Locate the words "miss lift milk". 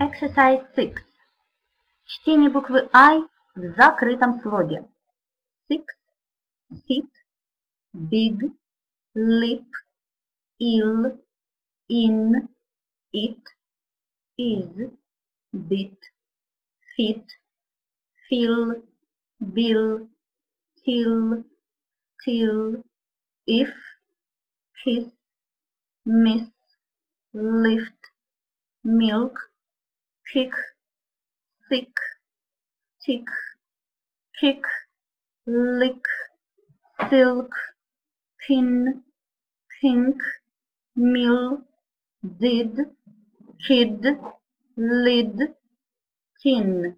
26.04-29.38